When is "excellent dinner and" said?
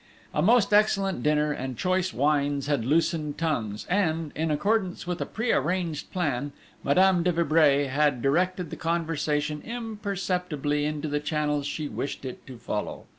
0.73-1.77